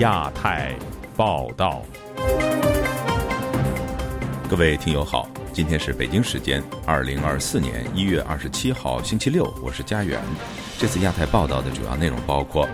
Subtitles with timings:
[0.00, 0.74] 亚太
[1.14, 1.82] 报道，
[4.48, 10.18] 各位听友好，今天是北京时间二零二四年一月二十七号星期六，我是佳远。
[10.78, 12.66] 这次亚太报道的主要内容包括：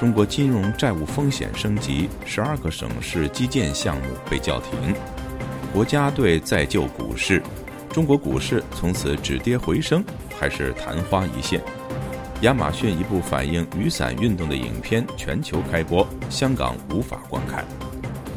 [0.00, 4.94] 中国金融债务风险升级，十二个省市基建项目被叫停；
[5.70, 7.42] 国家队再救股市，
[7.90, 10.02] 中国股市从此止跌回升，
[10.40, 11.60] 还是昙花一现？
[12.44, 17.64] 亚马逊一部反映雨伞运动的影片全球开播，香港无法观看。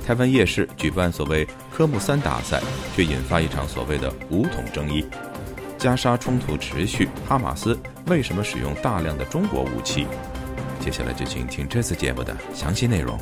[0.05, 2.61] 台湾夜市举办所谓科目三大赛，
[2.95, 5.05] 却引发一场所谓的武统争议。
[5.77, 10.07] 加沙冲突持续，哈马斯为什么使用大量的中国武器？
[10.79, 13.19] 接下来就请听这次节目的详细内容。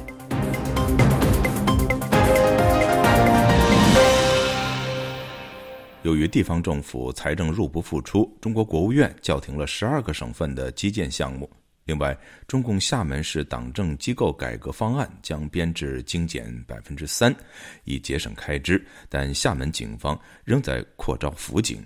[6.05, 11.50] 由于地方政府财政入不敷出，中国国务院叫停了十二个省份的基建项目。
[11.86, 12.16] 另外，
[12.48, 17.36] 中共厦门市党政机构改革方案将编制精简百分之三，
[17.86, 18.80] 以节省开支。
[19.09, 21.84] 但厦门警方仍在扩招辅警。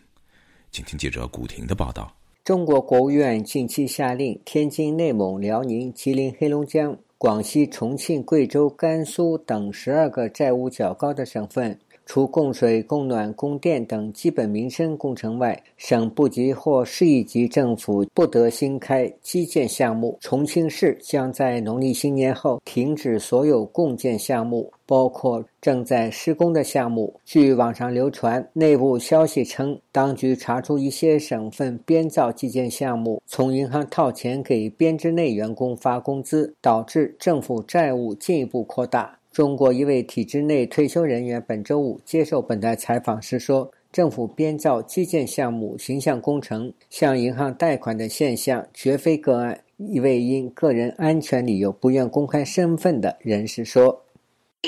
[0.70, 11.80] 请听记者古婷的报道：中国国务院近期下令，天津、内蒙、辽宁、吉林、黑龙江、广西、重庆、贵州、甘肃等十二个债务较高的省份。
[12.10, 20.18] 除供水、供暖、供电等基本民生工程外，省部级或市一级政府不得新开基建项目。
[20.20, 27.14] 重庆市将在农历新年后停止所有共建项目，包括正在施工的项目。
[27.26, 39.19] 据网上流传内部消息称，当局查出一些省份编造基建项目，从银行套钱给编制内员工发工资，导致政府债务进一步扩大。
[39.32, 54.04] 中国一位体制内退休人员本周五接受本台采访时说：“政府编造基建项目、形象工程、向银行贷款的现象绝非个案。”一位因个人安全理由不愿公开身份的人士说：“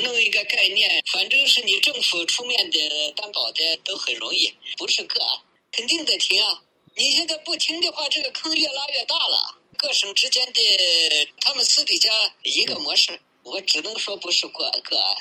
[0.01, 2.77] 弄一个概念，反正是你政府出面的
[3.17, 5.39] 担保的都很容易，不是个案，
[5.71, 6.63] 肯定得停啊！
[6.95, 9.57] 你现在不停的话，这个坑越拉越大了。
[9.75, 10.61] 各省之间的
[11.41, 12.09] 他们私底下
[12.43, 15.15] 一个模式。”我只能说不是个个案，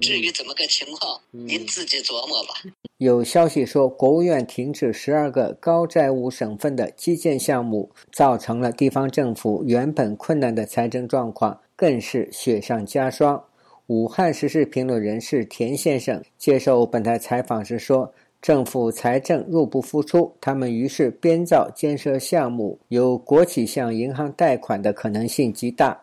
[0.00, 2.54] 至于怎么个情况，您自己琢磨吧。
[2.98, 13.42] 有消息说，国务院停止十二个高债务省份的基建项目，造成了地方政府原本困难的财政状况，更是雪上加霜。
[13.88, 18.10] 武汉时事评论人士田先生接受本台采访时说
[18.40, 26.02] ：“政府财政入不敷出，他们于是编造建设项目，由国企向银行贷款的可能性极大。”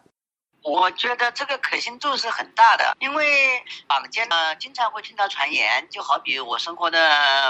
[0.64, 3.26] 我觉得这个可信度是很大的，因为
[3.88, 6.98] 坊间呢经常会听到传言，就好比我生活的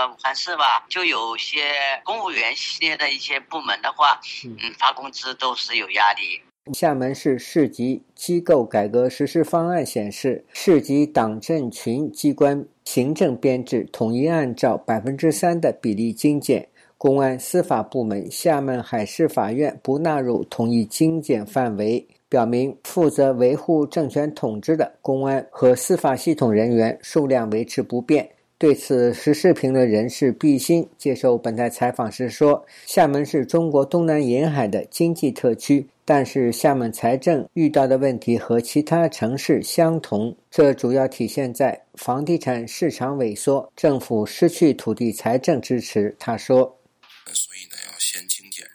[0.10, 6.42] 武汉市吧，就有些公务员系列的一些部门的话，嗯，发工资都是有压力。
[6.74, 22.08] 厦门市市级机构改革实施方案显示，市级党政群机关行政编制统一按照百分之三的比例精简，公安司法部门厦门海事法院不纳入统一精简范围。
[22.34, 28.28] 表明，负责维护政权统治的公安和司法系统人员数量维持不变。
[28.58, 46.76] 对此，时事评论人士毕鑫接受本台采访时说：“厦门是中国东南沿海的经济特区，但是厦门财政遇到的问题和其他城市相同，这主要体现在房地产市场萎缩，政府失去土地财政支持。”他说。
[47.28, 48.74] 所以呢，要先精简人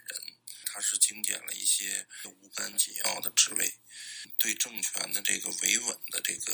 [0.71, 3.73] 他是精简了一些无关紧要的职位
[4.37, 6.53] 对政权的这个维稳的这个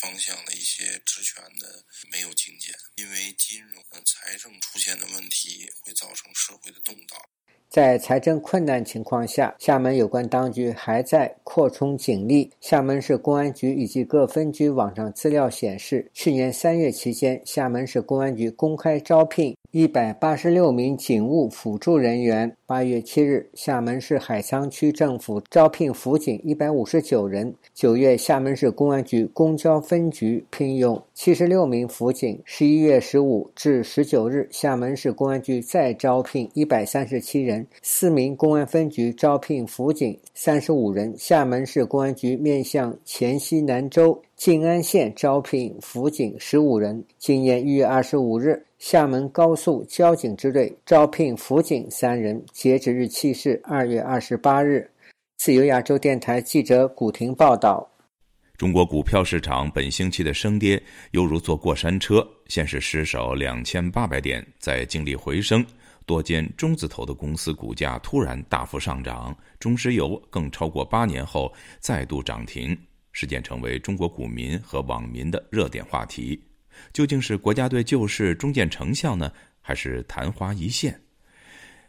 [0.00, 7.20] 方向的一些职权的没有精简，因为金融、财政出现的问题会造成社会的动荡。
[7.68, 12.52] 在财政困难情况下，厦门有关当局还在扩充警力。
[12.60, 19.56] 厦门市公安局以及各分局网上资料显示，去年三月期间，厦门市公安局公开招聘。
[19.74, 22.54] 一百八十六名警务辅助人员。
[22.66, 27.54] 八月七日，厦门市海沧区政府招聘辅警一百五十九人。
[27.72, 32.38] 九月，厦门市公安局公交分局聘用七十六名辅警。
[32.44, 37.66] 十一月十五至十九日，厦门市公安局再招聘一百三十七人。
[37.80, 41.14] 四名公安分局招聘辅警三十五人。
[41.16, 44.20] 厦门市公安局面向黔西南州。
[44.36, 47.02] 静安县招聘辅警十五人。
[47.16, 54.90] 今年一月二十五日，厦门高速交警支队招聘辅警三人，截止日期是二月二十八日。
[55.36, 57.88] 自由亚洲电台记者古婷报道。
[58.56, 60.82] 中国股票市场本星期的升跌
[61.12, 65.64] 犹如坐过山车，先是失守两千八百点，再经历回升，
[66.04, 72.76] 多间中字头的公司股价突然大幅上涨，中石油更超过八年后再度涨停。
[73.12, 76.42] 事件成为中国股民和网民的热点话题。
[76.92, 81.00] 究竟是国家队救市终见成效呢，还是昙花一现？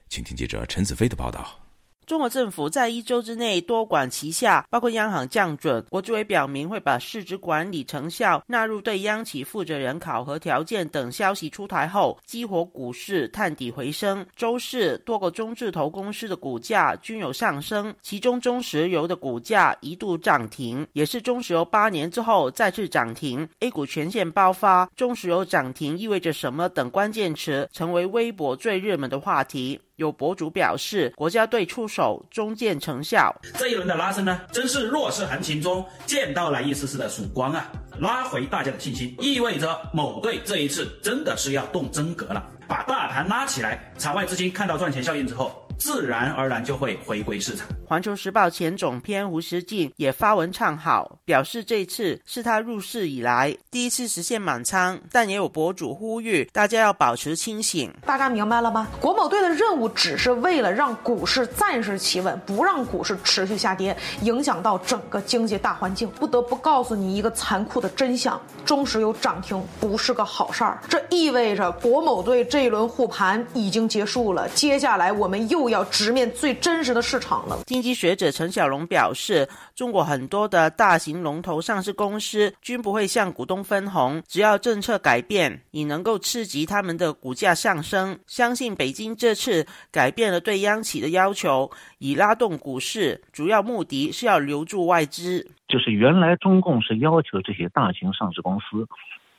[0.10, 1.63] 请听记者陈子飞的报道。
[2.06, 5.84] 中国政府在一周之内多管齐下，包括央行降准。
[5.90, 14.26] 国资委表明会把市值管理成效纳入对央企负责人考核条件等消息出台后，激活股市探底回升。
[14.36, 23.48] 周四，多个中字头公司的股价均有上升，其中中石油的股价一度涨停，也是中石油八年之后再次涨停。
[23.60, 29.80] A 股全线爆发，中石油涨停意味着什么等关键词成为微博最热门的话题。
[29.98, 33.34] 有博主表示，国家队出手终见成效。
[33.58, 43.94] 这一轮的拉升呢，真是弱势行情中见到了一丝丝的曙光啊，拉回大家的信心，意味着某队这一次真的是要动真格了，把大盘拉起来。
[44.00, 45.63] 场外资金看到赚钱效应之后。
[45.78, 47.68] 自然而然就会回归市场。
[47.86, 57.94] 环球时报前总编胡石进也发文唱好，表示这次是他入市以来第一次实现满仓，但也有博主呼吁大家要保持清醒。
[58.06, 58.88] 大家明白了吗？
[59.00, 66.10] 国某队的任务只是为了让股市暂时企稳，不让股市持续下跌，影响到整个经济大环境。
[66.12, 74.48] 不得不告诉你一个残酷的真相：中石油涨停不是个好事儿，这意味着国某队这一轮护盘已经结束了。
[74.50, 75.63] 接下来我们又。
[75.64, 77.60] 又要直面最真实的市场了。
[77.66, 88.20] 经济学者陈小龙表示，中国很多的大型龙头上市公司均不会向股东分红，只要政策改变，你能够刺激他们的股价上升。
[88.28, 95.50] 相信北京这次改变了对央企的要求，以拉动股市，主要目的是要留住外资。
[95.70, 98.86] 就是原来中共是要求这些大型上市公司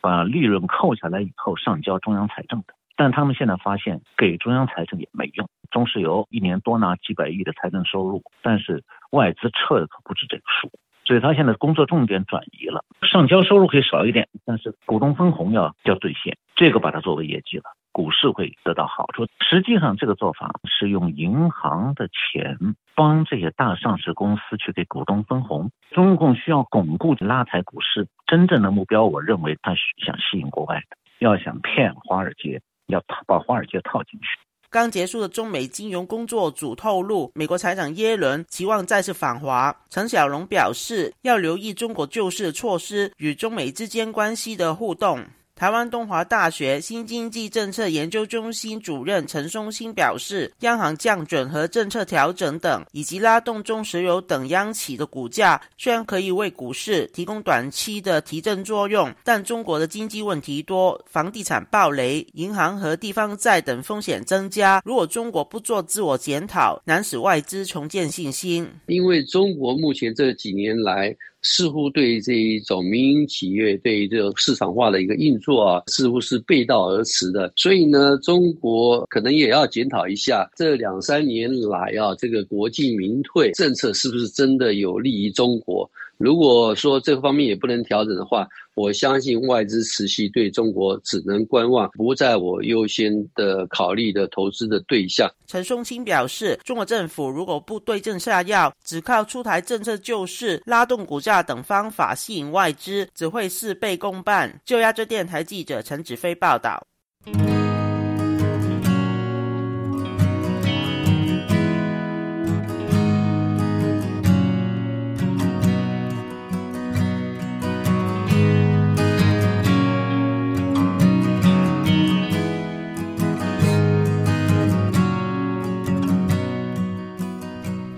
[0.01, 2.75] 把利润扣下来以后上交中央财政的。
[2.97, 10.71] 但他们现在发现给中央财政也没用，中石油一年多拿几百亿的财政收入，但是外资撤的可不止这个数，
[11.05, 19.27] 所以他现在工作重点转移了，上交收入可以少一点，但是股东分红要要兑现，这个把它作为业绩了，股市会得到好处。
[19.41, 22.57] 实际上这个做法是用银行的钱
[22.95, 32.61] 帮这些大上市公司去给股东分红，中共需要巩固拉抬股市，真正的目标，我认为他是想吸引国外的，要想骗华尔街。
[32.87, 34.27] 要把华尔街套进去。
[34.71, 39.77] 刚结束的中美金融工作组透露，美国财长耶伦期望再次访华。
[39.89, 45.25] 陈小龙表示，要留意中国救市措施与中美之间关系的互动。
[45.57, 64.83] 台湾东华大学新经济政策研究中心主任陈松兴表示，央行降准和政策调整等，以及拉动中石油等央企的股价，虽然可以为股市提供短期的提振作用，但中国的经济问题多，房地产暴雷、银行和地方债等风险增加。
[64.85, 68.69] 如果中国不做自我检讨，难使外资重建信心。
[68.87, 71.17] 因为中国目前这几年来。
[71.45, 77.53] 似乎对这一种民营企业对这种市场化的一个运作啊，似乎是背道而驰的。
[77.55, 85.89] 所以呢，中国可能也要检讨一下这两三年来啊，这个国进民退政策是不是真的有利于中国。
[86.19, 95.31] 如果说这方面也不能调整的话，我相信外资持续对中国只能观望，不在我优先的考虑的投资的对象。
[95.47, 104.61] 陈松青表示，中国政府如果不对症下药，只靠出台政策救市、拉动股价等方法吸引外资，只会事倍功半。
[104.65, 106.85] 就亚洲电台记者陈子飞报道。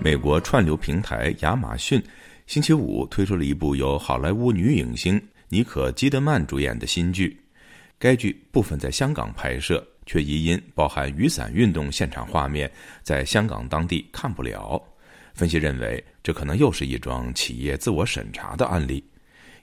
[0.07, 2.01] 美国串流平台亚马逊
[2.45, 7.37] 星期五推出了一部由好莱坞女影星妮可基德曼主演的新剧。
[7.99, 12.71] 该剧部分在香港拍摄，却疑因包含雨伞运动现场画面，
[13.03, 14.81] 在香港当地看不了。
[15.33, 19.03] 分析认为，这可能又是一桩企业自我审查的案例。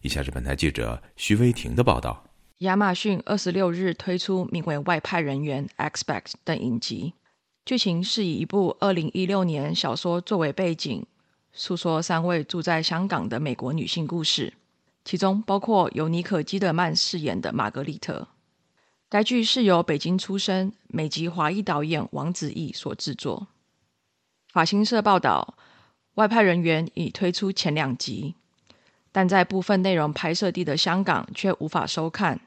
[0.02, 2.22] 以下是本台记者徐威婷的报道：
[2.58, 7.14] 亚马逊二十六日推出名为《外派人员 （Expect） 的影集。
[7.64, 11.02] 剧情是以一部二零一六年小说作为背景，
[11.50, 14.52] 诉说三位住在香港的美国女性故事，
[15.02, 18.28] 其中包括由妮可基德曼饰演的玛格丽特。
[19.08, 23.46] 该剧是由北京出身美籍华裔导演王子异所制作。
[24.52, 25.56] 法新社报道，
[26.16, 28.34] 外派人员已推出前两集，
[29.10, 32.40] 但在部分内容拍摄地的香港却无法收看。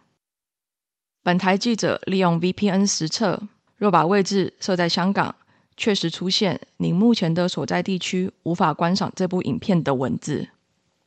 [1.23, 3.47] 本台记者利用 VPN 实测。
[3.77, 5.35] 若把位置设在香港，
[5.75, 10.49] 确实出现您目前的所在地区无法观赏这部影片的文字。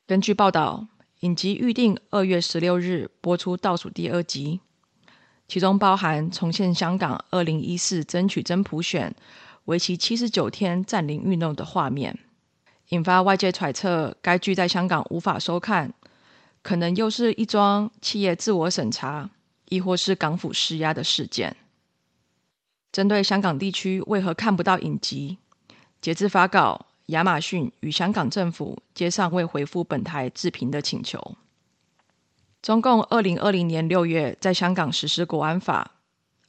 [0.06, 0.86] 根据报道，
[1.20, 4.60] 影集预定二月十六日播出倒数第二集，
[5.48, 9.12] 其中包含重现香港二零一四争取真普选、
[9.64, 12.16] 为期七十九天占领运动的画面，
[12.90, 15.92] 引发外界揣测该剧在香港无法收看，
[16.62, 19.28] 可能又是一桩企业自我审查，
[19.68, 21.56] 亦或是港府施压的事件。
[22.92, 25.38] 针对香港地区为何看不到影集，
[26.00, 26.86] 截至发稿。
[27.10, 31.34] 亚马逊与香港政府皆尚未回复本台置评的请求。
[32.62, 35.90] 中共二零二零年六月在香港实施国安法，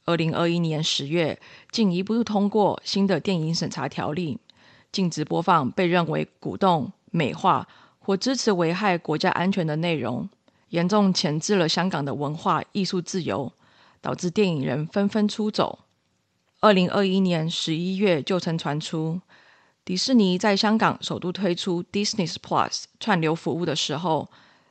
[0.04, 1.40] 二零二一年十月
[1.72, 4.38] 进一步通过新的电影审查条例，
[4.92, 7.66] 禁止播放被认为鼓动、美化
[7.98, 10.30] 或支持危害国家安全的内容，
[10.68, 13.52] 严重钳制了香港的文化艺术自由，
[14.00, 15.80] 导致电影人纷纷出走。
[16.62, 19.20] 二零二一年十一月就曾传出。
[19.84, 24.28] 迪士尼在香港首度推出 Disney Plus 串流服务的时候，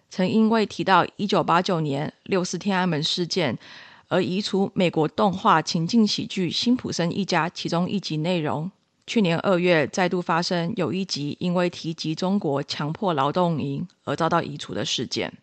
[0.09, 3.59] 曾因为提到一九八九年六四天安门事件
[4.07, 8.71] 而移除美国动画情境喜剧《辛普森一家》其中一集内容。
[9.05, 15.33] 去年二月再度发生有一集因为提及中国强迫劳动营而遭到移除的事件。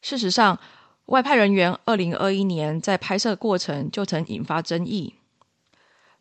[0.00, 0.58] 事实上，
[1.06, 5.12] 外派人员二零二一年在拍摄过程就曾引发争议，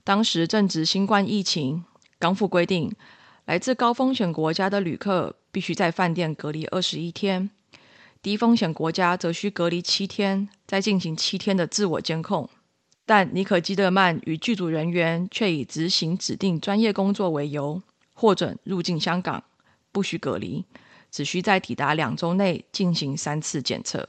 [0.06, 1.84] 当时正值新冠疫情。
[2.20, 2.94] 港府规定，
[3.46, 7.50] 来自高风险国家的旅客必须在饭店隔离二十一天，
[8.22, 12.48] 低风险国家则需隔离七天，再进行七天的自我监控。
[13.06, 17.82] 但尼可基德曼与剧组人员却以执行指定专业工作为由，
[18.14, 19.44] 获准入境香港，
[19.92, 20.64] 不需隔离，
[21.12, 24.08] 只需在抵达两周内进行三次检测。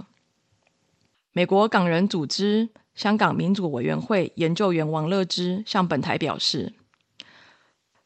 [1.33, 6.73] 美国港人组织香港民主委员会研究员王乐之向本台表示。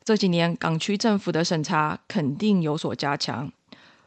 [0.03, 3.53] 这几年港区政府的审查肯定有所加强，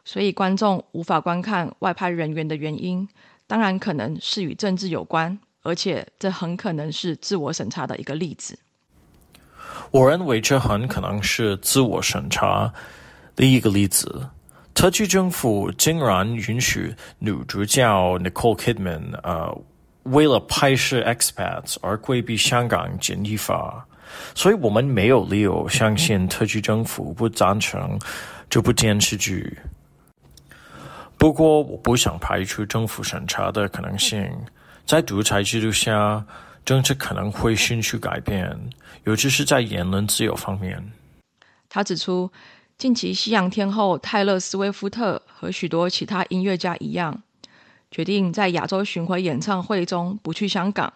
[0.03, 3.07] 所以观众无法观看外派人员的原因，
[3.47, 8.59] 当然可能是与政治有关，而且这很可能是自我审查的一个例子。
[9.91, 12.73] 我认为这很可能是自我审查
[13.35, 14.29] 的一个例子。
[14.73, 17.83] 特区政府竟然允许女主角
[18.19, 19.55] Nicole Kidman 呃，
[20.03, 23.85] 为了拍摄 expats 而规避香港检疫法。
[24.35, 27.97] 所以我们没有理由相信特区政府不赞成
[28.47, 29.57] 这部电视剧。
[31.17, 34.29] 不过，我不想排除政府审查的可能性。
[34.85, 36.23] 在独裁制度下，
[36.63, 38.55] 政治可能会迅速改变，
[39.05, 40.91] 尤其是在言论自由方面。
[41.69, 42.31] 他指出，
[42.77, 47.23] 近期西洋天后泰勒·斯威夫特和许多其他音乐家一样，
[47.93, 50.91] 决定在亚洲巡回演唱会中不去香港。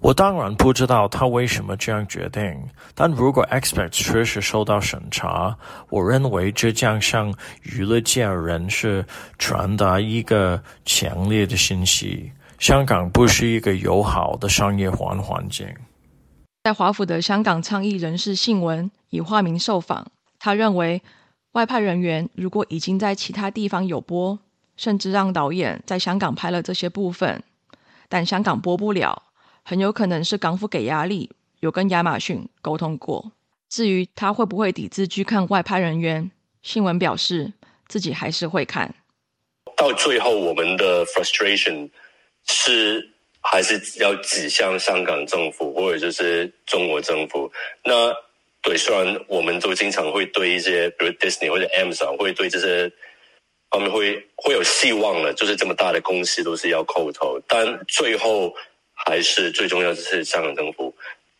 [0.00, 2.42] 我当然不知道他为什么这样决定，
[2.94, 5.58] 但如果 Expect 确实受到审查，
[5.90, 9.04] 我认为这将向娱乐界人士
[9.36, 12.30] 传达一个强烈的信息：
[12.60, 15.66] 香港不是一个友好的商业环环境。
[16.62, 20.06] 在华府的香港倡议人士信文以化名受访，
[20.38, 21.02] 他认为
[21.52, 24.38] 外派人员如果已经在其他地方有播，
[24.78, 27.42] 甚至让导演在香港拍了这些部分，
[28.08, 29.24] 但香港播不了。
[29.62, 31.30] 很有可能是港府给压力，
[31.60, 33.32] 有跟亚马逊沟通过。
[33.68, 36.30] 至于他会不会抵制去看外派人员，
[36.62, 37.52] 新闻表示
[37.86, 38.94] 自己还是会看。
[39.76, 41.90] 到最后，我们的 frustration
[42.46, 43.10] 是
[43.42, 47.52] 还是要指向香港政府或者就是中国政府。
[47.84, 48.10] 那
[48.62, 52.90] 对，虽然我们都经常会对一些，比如 Disney 或者 Amazon 会对这些
[53.70, 58.54] 他们会会有希望了，就是这么大的公司都是要叩头，但最后。
[59.06, 60.92] 还是最重要的是香港政府、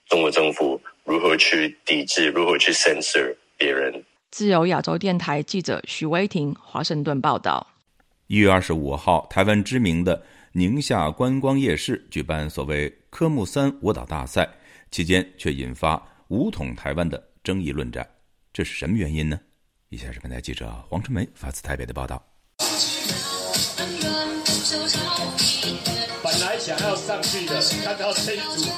[0.07, 3.93] 中国政府如何去抵制、如何去 censor 别人。
[4.31, 7.67] 自由亚洲电台记者许威婷华盛顿报道：
[8.29, 14.49] 一月二十五号，台湾知名的宁夏观光夜市举办所谓科目三舞蹈大赛，
[14.93, 18.09] 期间却引发“武统台湾”的争议论战，
[18.53, 19.41] 这是什么原因呢？
[19.91, 22.23] 以下是本台记者黄春梅发自台北的报道。
[26.23, 28.71] 本来想要上去的，看到这一组，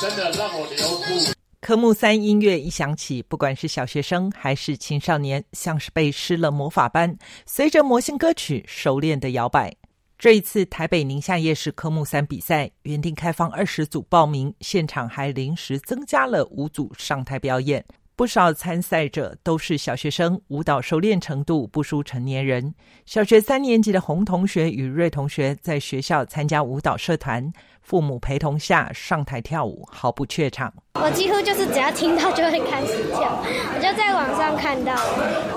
[0.00, 1.32] 真的让我流哭。
[1.60, 9.72] 科目三音乐一响起，不管是小学生还是青少年，像是被施了魔法般，随着魔性歌曲熟练的摇摆。
[10.18, 17.84] 这一次台北宁夏夜市科目三比赛，原定开放二十组报名，现场还临时增加了五组上台表演。
[18.16, 22.74] 不少参赛者都是小学生，舞蹈熟练程度不输成年人。
[23.04, 30.72] 小学三年级的洪同学与瑞同学在学校参加舞蹈社团，父母陪同下上台跳舞，毫不怯场。
[30.94, 34.96] 我几乎就是只要听到就会开始跳，我就在网上看到。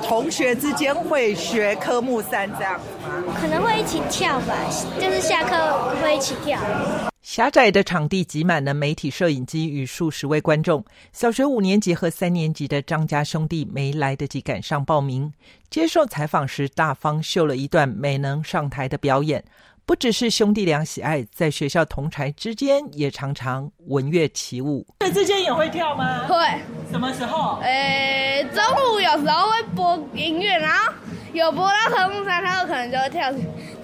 [0.06, 3.34] 同学之间会学科目三这样吗？
[3.40, 4.54] 可能会一起跳吧，
[5.00, 6.60] 就是下课会一起跳。
[7.30, 10.84] 狭窄的场地挤满了媒体摄影机与数十位观众。
[11.14, 15.32] 小学五年级和三年级的张家兄弟没来得及赶上报名，
[15.70, 19.46] 接受采访时大方秀了一段没能上台的表演。
[19.86, 24.84] 不只是兄弟俩喜爱，在学校同才之间也常常文乐起舞。
[24.98, 26.26] 对，之间也会跳吗？
[26.26, 26.36] 会。
[26.90, 27.60] 什么时候？
[27.62, 30.92] 呃，中午有时候会播音乐，然后
[31.34, 33.32] 有播到科目三，他有可能就会跳，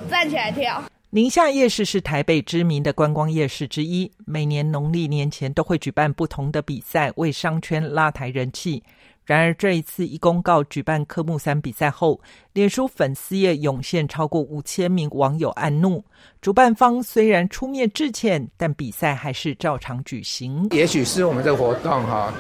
[0.10, 0.84] 站起来跳。
[1.16, 8.84] 宁夏夜市是台北知名的观光夜市之一，每年农历年前都会举办不同的比赛，为商圈拉抬人气。
[9.24, 12.20] 然而，这一次一公告举办科目三比赛后，
[12.52, 16.04] 脸书粉丝页涌现超过五千名网友暗怒。
[16.42, 20.68] 主办方虽然出面致歉，但比赛还是照常举行。
[20.72, 22.34] 也许是我们的活动哈，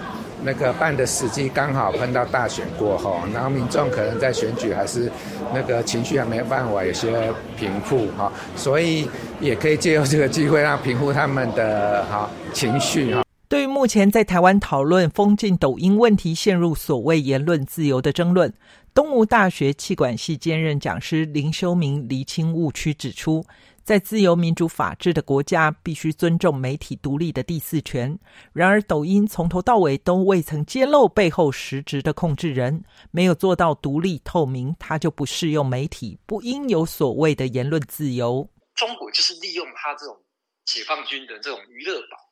[0.45, 5.11] 那个办的时机刚好碰到大选过后，然后民众可能在选举还是
[5.53, 9.09] 那个情绪还没有办法有些平复哈，所以
[9.41, 13.23] 也可以借由这个机会让平复他们的哈情绪哈。
[13.47, 18.53] 对于目前在台湾讨论封禁抖音问题，陷入所谓言论自由的争论，
[18.93, 23.45] 东吴大学气管系兼任讲师林修明厘清误区，指出，
[23.85, 28.17] 在自由民主法治的国家，必须尊重媒体独立的第四权。
[28.51, 38.49] 然而，抖音从头到尾都未曾揭露背后实质的控制人，没有做到独立透明，它就不适用媒体，不应有所谓的言论自由。
[38.73, 40.17] 中国就是利用他这种
[40.65, 42.24] 解放军的这种娱乐版。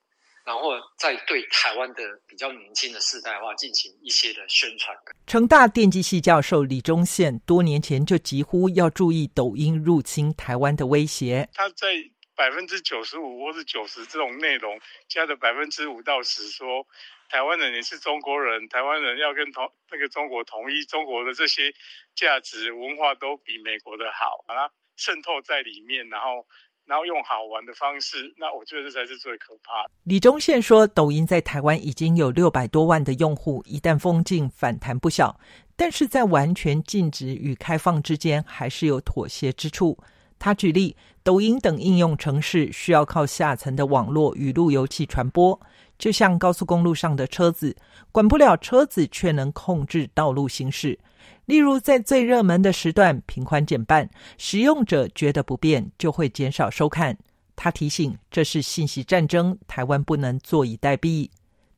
[0.45, 4.95] 然后再对台湾的比较年轻的世代话进行一些的宣传。
[5.25, 11.47] 成大电机系教授李忠宪多年前就疾呼要注意抖音入侵台湾的威胁。
[11.53, 11.95] 他在
[12.35, 16.85] 百分之九十五或是九十这种内容加的百分之五到十，说
[17.29, 21.73] 台湾人也是中国人，台湾人要跟同那个中国统一，中国的这些
[22.15, 26.45] 价值文化都比美国的好，把它渗透在里面，然后。
[26.85, 29.91] 然后用好玩的方式，那我觉得这才是最可怕的。
[30.03, 35.39] 李忠宪说，抖音在台湾已经有六百多万的用户，一旦封禁，反弹不小。
[35.75, 39.97] 但是在完全禁止与开放之间，还是有妥协之处。
[40.37, 45.59] 他举例，抖音等应用程式需要靠下层的网络与路由器传播，
[45.97, 47.75] 就像高速公路上的车子，
[48.11, 50.99] 管不了车子，却能控制道路行驶。
[51.45, 57.17] 例如，在最热门的时段，频宽减半，使用者觉得不便，就会减少收看。
[57.55, 61.29] 他提醒，这是信息战争，台湾不能坐以待毙。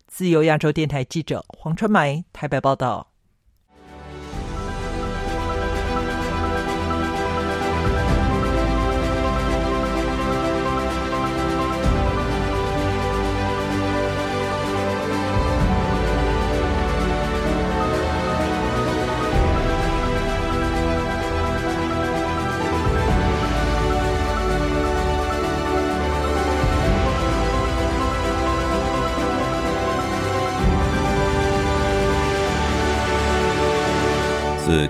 [0.07, 3.14] 自由亚洲电台记者黄春梅台北报道。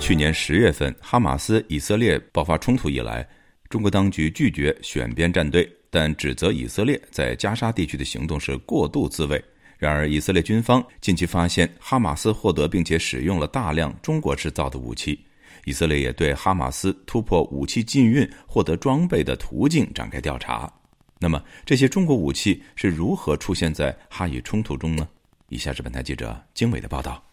[0.05, 3.27] 去年十月份哈马斯以色列爆发冲突以来，
[3.69, 9.43] 中国当局拒绝选边站队，但指责以色列在加沙地区的行动是过度自卫。
[9.79, 15.19] 然而，以色列军方近期发现哈马斯获得并且使用了大量中国制造的武器，
[15.63, 20.71] 以色列也对哈马斯突破武器禁运、获得装备的途径展开调查。
[21.17, 25.07] 那么，这些中国武器是如何出现在哈以冲突中呢？
[25.49, 27.24] 以下是本台记者经纬的报道。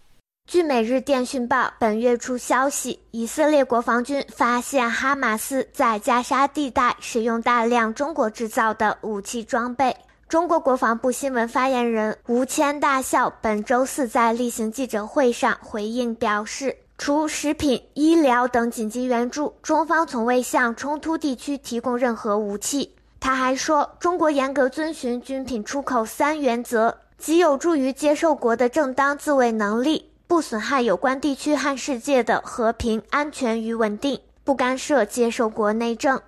[0.45, 9.97] 据《每日电讯报》本月初消息，以色列国防军发现哈马斯在加沙地带使用大量中国制造的武器装备。
[10.29, 22.95] 中国国防部新闻发言人吴谦大校本周四在例行记者会上回应表示，除食品、医疗等紧急援助，中方从未向冲突地区提供任何武器。
[23.21, 30.12] 他还说，中国严格遵循军品出口三原则，即有助于接受国的正当自卫能力。
[30.33, 36.19] 不损害有关地区和世界的和平、安全与稳定，不干涉接受国内政。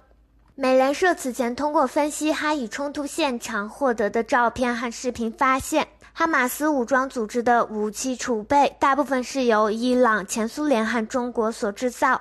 [0.54, 12.20] 美联社此前通过分析哈以冲突现场获得的照片和视频，发现哈马斯武装组织的武器储备大部分是由伊朗、前苏联和中国所制造。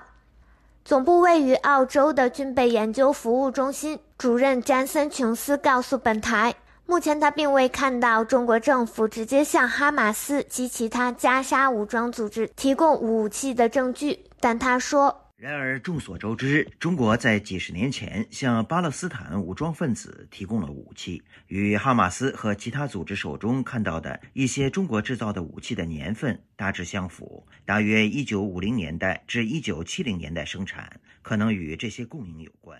[0.85, 6.55] 总部位于澳洲的军备研究服务中心主任詹森·琼斯告诉本台。
[6.85, 15.19] 目前他并未看到中国政府直接向哈马斯及其他加沙武装组织提供武器的证据，但他说。
[15.37, 32.79] 然而，众所周知，中国在几十年前向巴勒斯坦武装分子提供了武器，与哈马斯和其他组织手中看到的一些中国制造的武器的年份大致相符，大约一九五零年代至一九七零年代生产，可能与这些供应有关。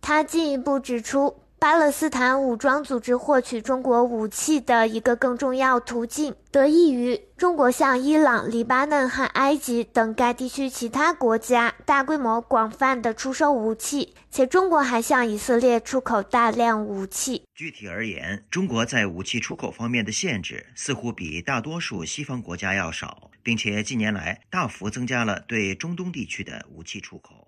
[0.00, 1.34] 他进一步指出。
[1.60, 17.42] 巴勒斯坦武装组织获取中国武器的一个更重要途径，得益于中国向伊朗、黎巴嫩和埃及等该地区其他国家大规模、广泛的出售武器，且中国还向以色列出口大量武器。
[17.56, 27.47] 具体而言，中国在武器出口方面的限制似乎比大多数西方国家要少，并且近年来大幅增加了对中东地区的武器出口。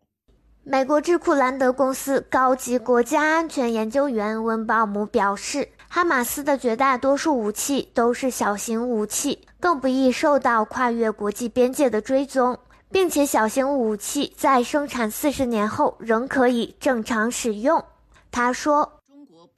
[0.62, 12.58] 美国智库兰德公司高级国家安全研究员温鲍姆表示，哈马斯的绝大多数武器都是小型武器，更不易受到跨越国际边界的追踪，
[12.90, 17.82] 并且小型武器在生产四十年后仍可以正常使用。
[18.30, 18.99] 他说。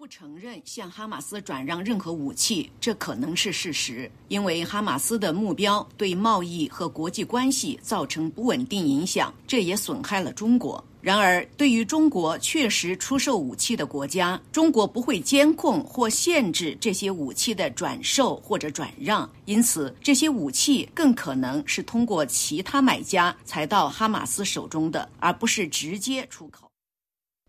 [0.02, 10.84] 不承认向哈马斯转让任何武器，这可能是事实，因为哈马斯的目标对贸易和国际关系造成不稳定影响，这也损害了中国。
[11.00, 26.71] 然而，对于中国确实出售武器的国家，中国不会监控或限制这些武器的转售或者转让，因此这些武器更可能是通过其他买家才到哈马斯手中的，而不是直接出口。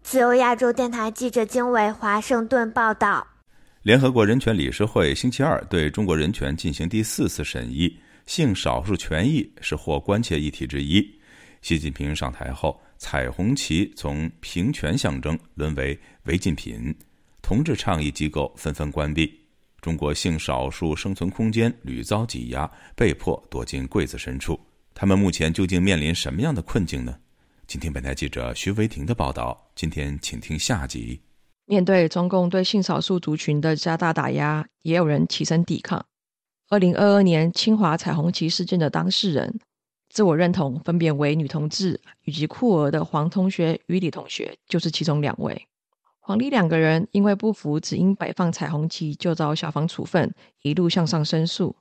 [0.03, 3.25] 自由亚洲电台记者经纬华盛顿报道：
[3.81, 11.03] 联合国人权理事会星期二对中国人权进行第四次审议，性少数权益是或关切议题之一。
[11.61, 16.93] 习近平上台后，彩虹旗从平权象征沦为违禁品，
[17.41, 19.33] 同志倡议机构纷纷关闭，
[19.81, 24.59] 中国性少数生存空间屡遭挤压，被迫躲进柜子深处。
[24.93, 27.17] 他们目前究竟面临什么样的困境呢？
[27.67, 29.71] 请听本台记者徐维婷的报道。
[29.73, 31.21] 今天，请听下集。
[31.65, 36.05] 面对中共对性少数族群的加大打压，也有人起身抵抗。
[36.69, 39.59] 二零二二年清华彩虹旗事件的当事人，
[40.09, 45.67] 自我认同分别为女同志以及酷儿的黄同学与李同学，就是其中两位。
[46.19, 51.75] 黄李两个人因为不服只因摆放彩虹旗就遭校方处分，一路向上申诉。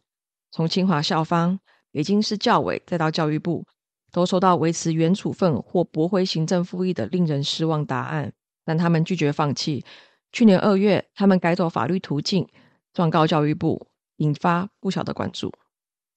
[0.51, 1.59] 从清华校方、
[1.91, 3.65] 北京市教委再到教育部。
[4.13, 8.33] 都收到维持原处分或驳回行政复议的令人失望答案，
[8.65, 9.85] 但他们拒绝放弃。
[10.31, 12.47] 去年二月，他们改走法律途径，
[12.93, 15.53] 状告教育部，引发不小的关注。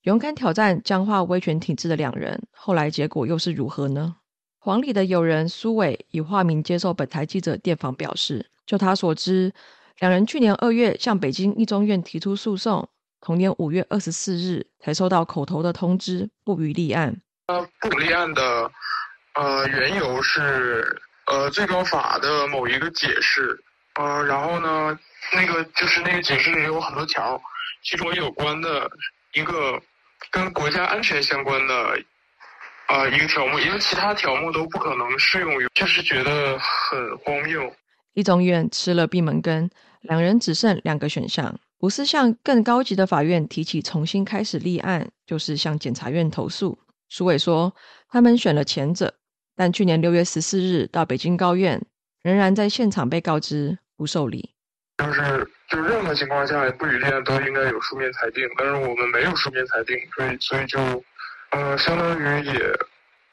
[0.04, 4.18] 勇敢挑战僵化威权体制的两人，后来结果又是如何呢？
[4.60, 9.54] 黄里的友人苏伟以化名接受本台记者电访表示，就他所知，
[10.00, 12.88] 两人去年二月向北京一中院提出诉讼，
[13.20, 17.22] 同年五月二十四日才收到口头的通知，不予立案。
[17.48, 18.72] 呃，不立案的，
[19.36, 23.64] 呃，缘由是呃最高法的某一个解释，
[24.00, 24.98] 呃，然后呢，
[25.32, 27.40] 那个就是那个解释里有很多条，
[27.84, 28.90] 其中有关的
[29.34, 29.80] 一个
[30.32, 32.02] 跟国家安全相关的，
[32.88, 37.72] 啊一个条目，因为其他条目都不可能适用于，就是觉得很荒谬。
[38.16, 39.70] 一中院吃了闭门羹，
[40.02, 46.80] 两人只剩两个选项，不是向更高级的法院提起重新开始立案，就是向检察院投诉。
[47.08, 47.74] 苏伟说
[48.10, 49.14] ：“他们选了前者，
[49.56, 51.82] 但去年六月十四日到北京高院，
[52.24, 54.52] 仍然在现场被告知不受理。
[54.98, 55.22] 就是
[55.70, 60.80] 就任何情况下不予立案都应该有书面裁定，但是我们没有书面裁定，所以所以就
[61.52, 62.80] 呃相当于也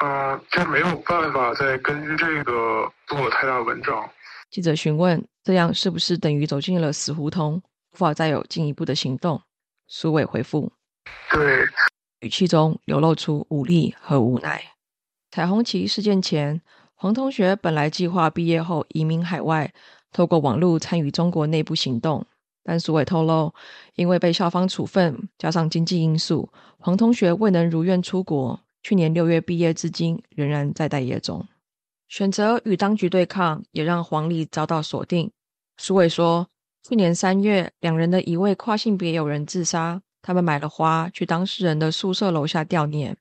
[0.01, 4.11] 呃就没有办法再根据这个做太大文章。”
[4.51, 9.41] 记者询问：“这样是不是等于走进了死胡同，无法再有进一步的行动？”
[9.89, 10.71] 苏伟回复
[11.33, 11.65] ：“对。”
[12.23, 14.63] 语气中流露出无力和无奈。
[15.33, 16.61] 彩虹旗事件前，
[16.95, 19.73] 黄同学本来计划毕业后移民海外，
[20.13, 22.25] 透过网络参与中国内部行动。
[22.63, 23.53] 但苏伟透露，
[23.97, 28.61] 因为被校方处分，加上经济因素，黄同学未能如愿出国。
[28.85, 31.45] 去年六月毕业至今，仍然在待业中。
[32.07, 35.29] 选择与当局对抗，也让黄丽遭到锁定。
[35.77, 36.47] 苏伟说，
[36.89, 40.01] 去年三月，两人的一位跨性别友人自杀。
[40.23, 43.17] 他们买了花去当事人的宿舍楼下悼念，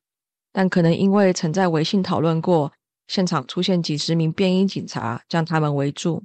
[0.54, 2.72] 但可能因为曾在微信讨论过，
[3.08, 6.24] 现场出现几十名便衣警察将他们围住。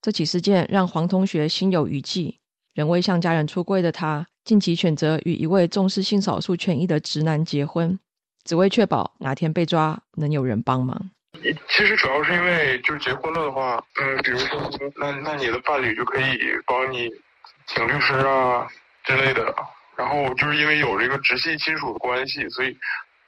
[0.00, 2.38] 这起事件让黄同学心有余悸，
[2.74, 7.98] 仍未向家人出柜的他，近期选择与一位重视性少数权益的直男结婚，
[8.44, 11.10] 只为确保哪天被抓能有人帮忙。
[11.68, 17.10] 其实主要是因为，就是结婚了的话，嗯，比如说，那那你的伴侣就可以帮你
[17.66, 18.68] 请律师啊
[19.04, 19.54] 之类的。
[19.96, 22.76] 然后就是因为有这个直系亲属的关系，所以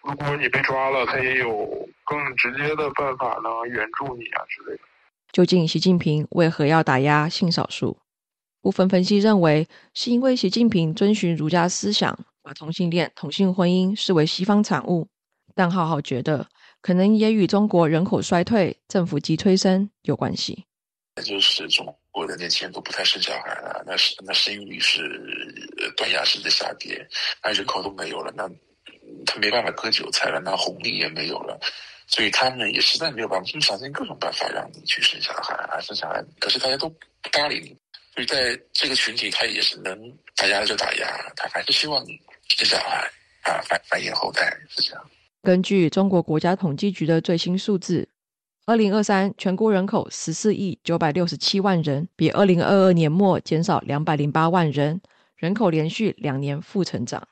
[0.03, 4.83] 如果你被抓了，他也有更直接的办法呢援助你啊之类的。
[5.33, 7.99] 究竟习近平为何要打压性少数？
[8.63, 15.07] 部分分析认为，是因为习近平遵循儒家思想，把同性恋、同性婚姻视为西方产物。
[15.55, 16.49] 但浩浩觉得，
[16.83, 20.65] 可能也与中国人口衰退、政府急催生有关系。
[21.25, 25.03] 就是中我的年轻人都不太生小孩了，那是那生育率是
[25.99, 27.07] 断崖式的下跌，
[27.45, 28.49] 那人口都没有了，那
[29.27, 31.61] 他没办法割韭菜了，那红利也没有了。
[32.07, 36.25] 所以他们也实在没有办法，就想尽各种办法让你去生小孩啊，生小孩。
[36.41, 37.77] 可是大家都不搭理你，
[38.15, 43.07] 所以在这个群体，他也是能打压就打压，他还是希望你生小孩
[43.43, 45.11] 啊，繁繁衍后代是这样。
[45.43, 48.09] 根据中国国家统计局的最新数字，
[48.67, 55.01] 二零二三全国人口十四亿九百六十七万人，比二零二二年末减少两百零八万人，
[55.37, 57.29] 人口连续两年负成长。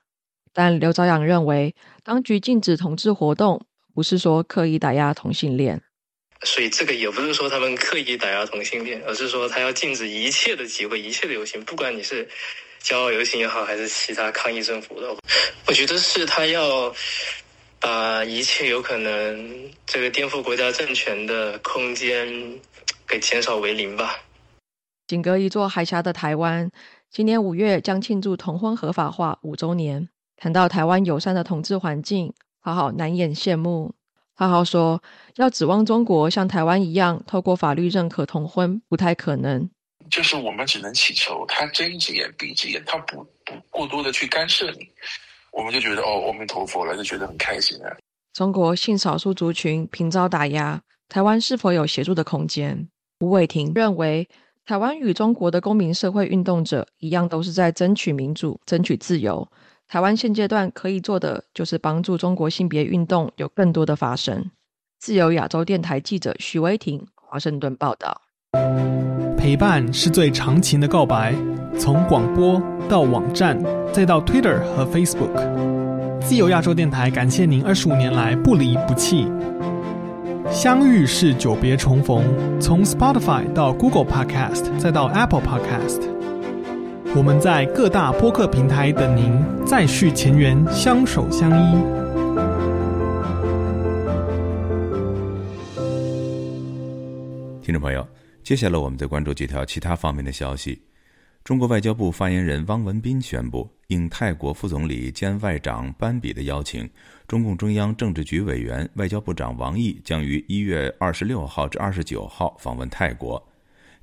[0.52, 3.66] 但刘朝阳认为，当局禁止同志活动。
[3.94, 5.80] 不是说刻意打压同性恋，
[6.42, 12.28] 所以这个也不是说他们刻意打压同性恋，而是说他要禁止一切的集会、一切的游行，不管你是
[12.82, 15.14] 骄傲游行也好，还是其他抗议政府的，
[15.68, 16.92] 我觉得是他要
[17.84, 22.26] 把一切有可能这个颠覆国家政权的空间
[23.06, 24.18] 给减少为零吧。
[25.06, 26.70] 仅隔一座海峡的台湾，
[27.10, 30.08] 今年五月将庆祝同婚合法化五周年。
[30.38, 32.32] 谈到台湾友善的统治环境。
[32.58, 33.94] 好好难掩羡慕。
[34.34, 35.02] 好好说，
[35.36, 39.68] 要指望中国像台湾一样透过法律认可同婚，不太可能。
[40.10, 44.88] 就是我们只能祈求他睁一只眼闭一只眼，他不不过多的去干涉你，
[45.56, 47.88] 我们就觉得哦，阿弥陀佛了，就觉得很开心啊。
[48.32, 52.88] 中国性少数族群频遭打压，台湾是否有协助的空间？
[53.20, 54.28] 吴伟霆认为，
[54.66, 59.46] 台湾与中国的公民社会运动者一样，都是在争取民主、争取自由。
[59.86, 64.50] 台湾现阶段可以做的，就是帮助中国性别运动有更多的发生。
[64.98, 68.20] 自由亚洲电台记者许威婷，华盛顿报道。
[69.36, 71.34] 陪伴是最长情的告白，
[71.78, 73.58] 从广播到网站，
[73.92, 75.30] 再到 Twitter 和 Facebook。
[76.20, 79.30] 自由亚洲电台感谢您二十五年来不离不弃。
[80.50, 82.24] 相遇是久别重逢，
[82.60, 86.00] 从 Spotify 到 Google Podcast，再到 Apple Podcast。
[87.16, 89.32] 我们在各大播客平台等您，
[89.66, 91.76] 再续前缘，相守相依。
[97.62, 98.06] 听众朋友，
[98.42, 100.80] 接下来我们再关注几条其他方面的消息。
[101.44, 106.88] 中国外交部发言人汪文斌宣布，应泰国副总理兼外长班比的邀请，
[107.28, 113.46] 中共中央政治局委员、外交部长王毅将于一月二十六号至二十九号访问泰国。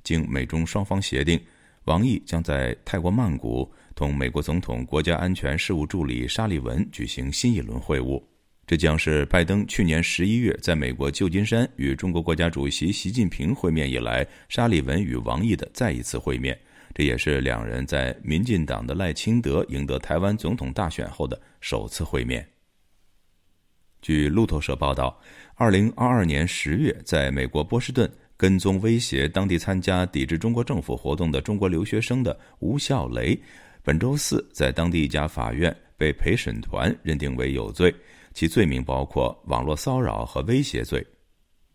[0.04, 1.40] 经美中双方协定。
[1.86, 8.22] 王毅将在泰国曼谷同美国总统国家安全事务助理沙利文举行新一轮会晤，
[8.68, 16.56] 这将是拜登去年十一月在美国旧金山与中国国家主席习近平会面以来，沙利文与王毅的再一次会面。
[16.94, 22.46] 这也是两人在民进党的赖清德赢得台湾总统大选后的首次会面。
[24.00, 25.18] 据路透社报道，
[25.54, 28.10] 二零二二年十月，在美国波士顿。
[28.34, 33.40] 跟踪威胁当地参加抵制中国政府活动的中国留学生的吴笑雷，
[33.84, 37.94] 本周四在当地一家法院被陪审团认定为有罪，
[38.34, 41.06] 其罪名包括网络骚扰和威胁罪。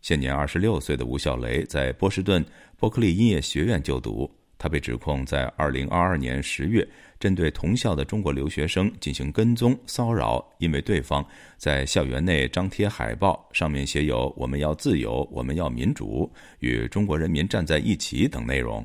[0.02, 2.44] 现年二十六岁的吴笑雷在波士顿
[2.76, 4.30] 伯克利音乐学院就读。
[4.58, 6.86] 他被指控在二零二二年十月
[7.20, 11.24] 针对同校的中国留学生进行跟踪骚扰，因为对方
[11.56, 18.84] 在校园内张贴海报，上面写有“我们要自由，我们要民主，与中国人民站在一起”等内容。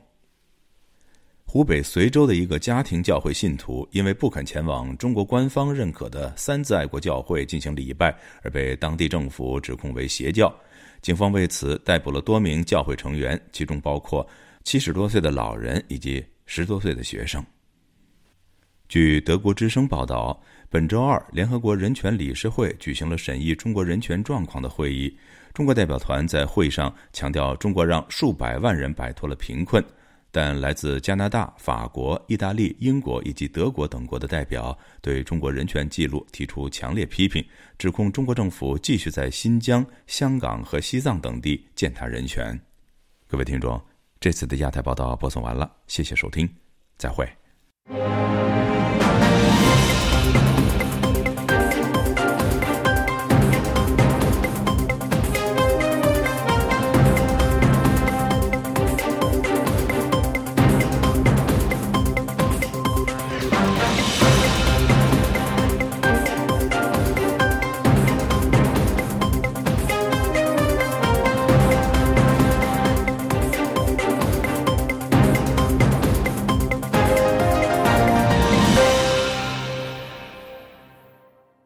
[1.45, 10.55] 湖北随州的一个家庭教会信徒因为不肯前往中国官方认可的三自爱国教会进行礼拜，而被当地政府指控为邪教。
[11.01, 14.23] 警方为此逮捕了多名教会成员，其中包括。
[14.63, 17.43] 七十多岁的老人以及十多岁的学生。
[18.89, 25.17] 据德国之声报道，本周二，联合国人权理事会举行了审议中国人权状况的会议。
[25.53, 29.83] 中国代表团在会上强调，中国让数百万人摆脱了贫困，
[30.31, 37.43] 但来自加拿大、法国、意大利、英国以及德国等国的代表对中国人权记录提出强烈批评，
[37.77, 42.59] 指控中国政府继续在新疆、香港和西藏等地践踏人权。
[43.27, 43.92] 各位听众。
[44.23, 46.49] 这次的亚太报道播送完了，谢谢收听，
[46.97, 47.27] 再会。